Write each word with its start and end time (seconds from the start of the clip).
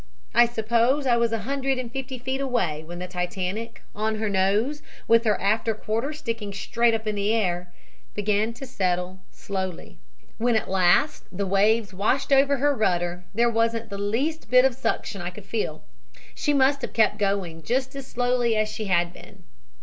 I 0.33 0.47
suppose 0.47 1.05
I 1.05 1.15
was 1.15 1.29
150 1.29 2.17
feet 2.17 2.41
away 2.41 2.83
when 2.83 2.97
the 2.97 3.07
Titanic, 3.07 3.83
on 3.93 4.15
her 4.15 4.29
nose, 4.29 4.81
with 5.07 5.25
her 5.25 5.39
after 5.39 5.75
quarter 5.75 6.11
sticking 6.11 6.51
straight 6.53 6.95
up 6.95 7.05
in 7.05 7.13
the 7.13 7.31
air, 7.31 7.71
began 8.15 8.51
to 8.53 8.65
settle 8.65 9.19
slowly. 9.29 9.99
"When 10.39 10.55
at 10.55 10.67
last 10.67 11.25
the 11.31 11.45
waves 11.45 11.93
washed 11.93 12.33
over 12.33 12.57
her 12.57 12.73
rudder 12.73 13.25
there 13.35 13.51
wasn't 13.51 13.91
the 13.91 13.99
least 13.99 14.49
bit 14.49 14.65
of 14.65 14.73
suction 14.73 15.21
I 15.21 15.29
could 15.29 15.45
feel. 15.45 15.83
She 16.33 16.51
must 16.51 16.81
have 16.81 16.93
kept 16.93 17.19
going 17.19 17.61
just 17.61 17.95
as 17.95 18.07
slowly 18.07 18.55
as 18.55 18.69
she 18.69 18.85
had 18.85 19.13
been. 19.13 19.43